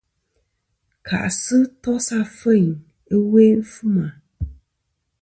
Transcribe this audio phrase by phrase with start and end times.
[1.07, 2.69] Kà'sɨ tos afeyn
[3.15, 4.07] ɨlwe' fɨma.